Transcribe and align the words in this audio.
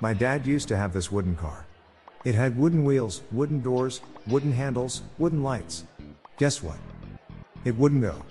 My 0.00 0.14
dad 0.14 0.46
used 0.46 0.68
to 0.68 0.76
have 0.76 0.92
this 0.92 1.10
wooden 1.10 1.34
car. 1.34 1.66
It 2.24 2.36
had 2.36 2.56
wooden 2.56 2.84
wheels, 2.84 3.22
wooden 3.32 3.60
doors, 3.60 4.00
wooden 4.28 4.52
handles, 4.52 5.02
wooden 5.18 5.42
lights. 5.42 5.84
Guess 6.36 6.62
what? 6.62 6.78
It 7.64 7.76
wouldn't 7.76 8.02
go. 8.02 8.22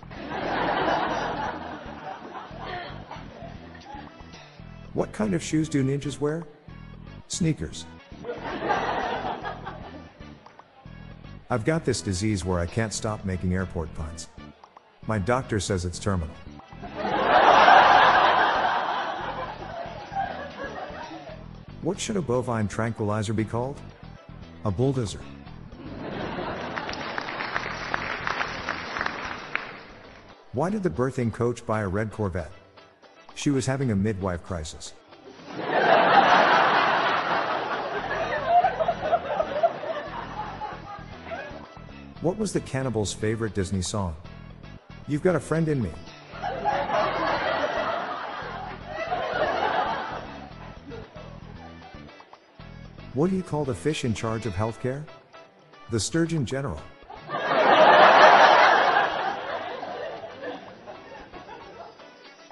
What 4.93 5.11
kind 5.11 5.34
of 5.34 5.43
shoes 5.43 5.68
do 5.68 5.84
ninjas 5.84 6.21
wear? 6.21 6.45
Sneakers. 7.27 7.86
I've 11.49 11.65
got 11.65 11.84
this 11.84 12.02
disease 12.02 12.45
where 12.45 12.59
I 12.59 12.65
can't 12.65 12.93
stop 12.93 13.25
making 13.25 13.54
airport 13.54 13.93
puns. 13.93 14.29
My 15.05 15.20
doctor 15.20 15.59
says 15.59 15.84
it's 15.84 15.99
terminal. 15.99 16.34
What 21.88 22.02
should 22.02 22.18
a 22.18 22.22
bovine 22.22 22.68
tranquilizer 22.68 23.32
be 23.32 23.46
called? 23.46 23.80
A 24.66 24.70
bulldozer. 24.70 25.22
Why 30.52 30.70
did 30.70 30.84
the 30.84 30.90
birthing 30.90 31.31
coach 31.31 31.66
buy 31.66 31.84
a 31.84 31.88
red 31.88 32.12
Corvette? 32.12 32.52
She 33.36 33.52
was 33.52 33.66
having 33.66 33.92
a 33.92 33.95
midwife 33.95 34.44
crisis. 34.44 34.92
What 42.20 42.38
was 42.38 42.52
the 42.52 42.59
cannibal's 42.59 43.14
favorite 43.14 43.54
Disney 43.54 43.81
song? 43.81 44.14
You've 45.08 45.23
got 45.23 45.38
a 45.38 45.40
friend 45.40 45.70
in 45.70 45.81
me. 45.81 45.92
What 53.13 53.30
do 53.30 53.36
you 53.36 53.44
call 53.44 53.66
the 53.66 53.73
fish 53.73 54.05
in 54.05 54.13
charge 54.13 54.45
of 54.45 54.53
healthcare? 54.53 55.03
The 55.89 56.00
Sturgeon 56.00 56.45
General. 56.45 56.80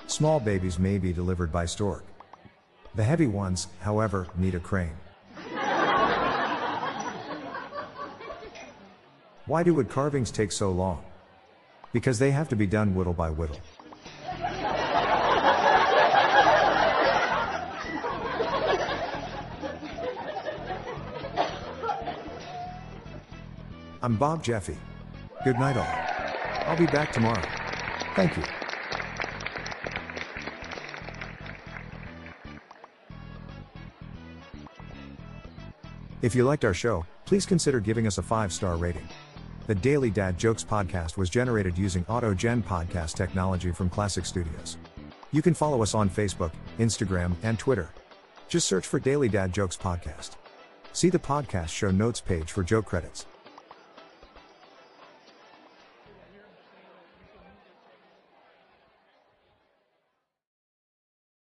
Small 0.08 0.40
babies 0.40 0.80
may 0.80 0.98
be 0.98 1.12
delivered 1.12 1.52
by 1.52 1.66
stork. 1.66 2.06
The 2.96 3.04
heavy 3.04 3.28
ones, 3.28 3.68
however, 3.82 4.28
need 4.38 4.56
a 4.56 4.60
crane. 4.60 4.96
Why 9.46 9.62
do 9.62 9.74
wood 9.76 9.90
carvings 9.90 10.32
take 10.32 10.52
so 10.52 10.72
long? 10.72 11.04
Because 11.92 12.18
they 12.18 12.32
have 12.32 12.50
to 12.50 12.56
be 12.56 12.66
done 12.66 12.96
whittle 12.96 13.14
by 13.14 13.30
whittle. 13.30 13.60
I'm 24.06 24.18
Bob 24.18 24.44
Jeffy. 24.44 24.78
Good 25.44 25.58
night, 25.58 25.78
all. 25.78 26.68
I'll 26.70 26.78
be 26.78 26.86
back 26.86 27.12
tomorrow. 27.12 27.42
Thank 28.16 28.38
you. 28.38 28.44
If 36.22 36.36
you 36.36 36.44
liked 36.44 36.64
our 36.66 36.74
show, 36.76 37.04
please 37.26 37.48
consider 37.48 37.80
giving 37.80 38.06
us 38.06 38.20
a 38.20 38.22
five 38.22 38.54
star 38.54 38.76
rating. 38.76 39.10
The 39.66 39.74
Daily 39.74 40.12
Dad 40.12 40.38
Jokes 40.38 40.64
podcast 40.64 41.18
was 41.18 41.32
generated 41.32 41.76
using 41.76 42.06
AutoGen 42.06 42.62
podcast 42.62 43.16
technology 43.16 43.72
from 43.72 43.90
Klassic 43.90 44.28
Studios. 44.28 44.78
You 45.32 45.42
can 45.42 45.56
follow 45.56 45.82
us 45.82 45.96
on 45.96 46.12
Facebook, 46.12 46.52
Instagram, 46.78 47.34
and 47.42 47.58
Twitter. 47.58 47.90
Just 48.50 48.68
search 48.68 48.86
for 48.86 49.00
Daily 49.00 49.30
Dad 49.30 49.52
Jokes 49.52 49.76
podcast. 49.76 50.34
See 50.94 51.10
the 51.10 51.18
podcast 51.18 51.70
show 51.70 51.90
notes 51.90 52.22
page 52.22 52.52
for 52.52 52.62
joke 52.62 52.86
credits. 52.86 53.26